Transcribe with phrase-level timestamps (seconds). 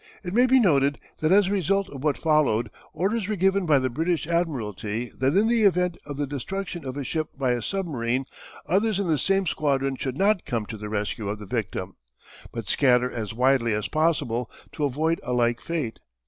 [0.23, 3.77] It may be noted that as a result of what followed, orders were given by
[3.77, 7.61] the British Admiralty that in the event of the destruction of a ship by a
[7.61, 8.25] submarine
[8.65, 11.97] others in the same squadron should not come to the rescue of the victim,
[12.51, 15.99] but scatter as widely as possible to avoid a like fate.